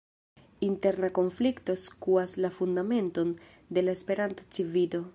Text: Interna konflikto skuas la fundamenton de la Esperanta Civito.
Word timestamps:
Interna 0.67 1.09
konflikto 1.17 1.75
skuas 1.81 2.35
la 2.45 2.49
fundamenton 2.57 3.37
de 3.69 3.83
la 3.89 3.99
Esperanta 3.99 4.43
Civito. 4.59 5.09